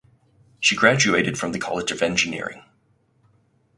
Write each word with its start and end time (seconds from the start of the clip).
She 0.59 0.75
graduated 0.75 1.37
from 1.37 1.51
the 1.51 1.59
College 1.59 1.91
of 1.91 2.01
Engineering. 2.01 2.63